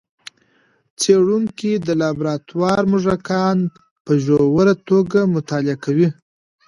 څېړونکي 0.99 1.71
د 1.87 1.87
لابراتوار 2.01 2.81
موږکان 2.91 3.57
په 4.05 4.13
ژوره 4.23 4.73
توګه 4.89 5.19
مطالعه 5.35 5.77
کوي. 5.83 6.07